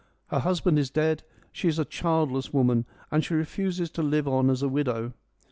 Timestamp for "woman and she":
2.51-3.35